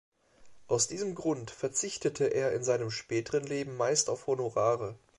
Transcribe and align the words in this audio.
Aus 0.65 0.87
diesem 0.87 1.13
Grund 1.13 1.51
verzichtete 1.51 2.23
er 2.23 2.53
in 2.53 2.63
seinem 2.63 2.89
späteren 2.89 3.43
Leben 3.43 3.77
meist 3.77 4.09
auf 4.09 4.25
Honorare. 4.25 4.95